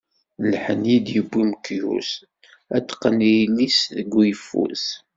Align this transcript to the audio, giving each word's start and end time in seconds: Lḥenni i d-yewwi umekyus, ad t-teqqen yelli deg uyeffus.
Lḥenni 0.51 0.91
i 0.95 0.97
d-yewwi 1.05 1.37
umekyus, 1.41 2.09
ad 2.75 2.81
t-teqqen 2.83 3.17
yelli 3.31 3.67
deg 3.97 4.11
uyeffus. 4.19 4.85